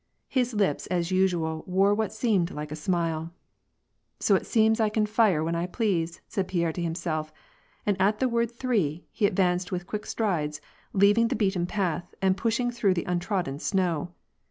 His 0.29 0.55
lips 0.55 0.87
as 0.87 1.09
usu^ 1.11 1.67
wore 1.67 1.93
what 1.93 2.11
seemed 2.11 2.49
like 2.49 2.71
a 2.71 2.75
smile." 2.75 3.35
So 4.19 4.33
it 4.33 4.47
seems 4.47 4.79
I 4.79 4.89
.can 4.89 5.05
fire 5.05 5.43
when 5.43 5.53
I 5.53 5.67
please," 5.67 6.21
said 6.27 6.47
Pierre 6.47 6.73
to 6.73 6.81
him 6.81 6.95
self, 6.95 7.31
and 7.85 7.95
at 8.01 8.17
the 8.19 8.27
word" 8.27 8.49
three," 8.59 9.05
he 9.11 9.27
advanced 9.27 9.71
with 9.71 9.85
quick 9.85 10.07
strides, 10.07 10.59
leaving 10.91 11.27
the 11.27 11.35
beaten 11.35 11.67
path, 11.67 12.15
and 12.19 12.35
pushing 12.35 12.71
through 12.71 12.95
the 12.95 13.03
untrodden 13.05 13.59
snow. 13.59 14.09